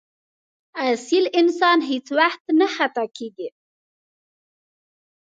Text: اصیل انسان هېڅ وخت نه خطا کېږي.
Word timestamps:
اصیل 0.91 1.25
انسان 1.39 1.79
هېڅ 1.89 2.05
وخت 2.19 2.43
نه 2.59 2.67
خطا 2.75 3.05
کېږي. 3.17 3.49